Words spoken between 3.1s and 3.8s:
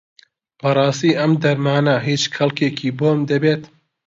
دەبێت؟